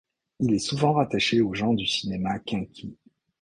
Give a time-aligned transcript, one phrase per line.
[0.39, 2.97] Il est souvent rattaché au genre du cinéma quinqui.